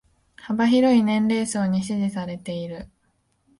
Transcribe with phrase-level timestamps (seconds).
[0.35, 2.89] 幅広い年齢層に支持されてる